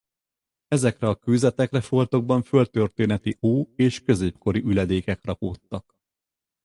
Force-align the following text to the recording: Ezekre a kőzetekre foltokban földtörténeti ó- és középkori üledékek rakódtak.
Ezekre 0.67 1.07
a 1.07 1.15
kőzetekre 1.15 1.81
foltokban 1.81 2.41
földtörténeti 2.43 3.37
ó- 3.41 3.63
és 3.75 4.03
középkori 4.03 4.59
üledékek 4.59 5.25
rakódtak. 5.25 5.97